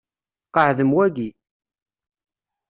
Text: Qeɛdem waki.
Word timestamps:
Qeɛdem 0.53 0.91
waki. 0.97 1.27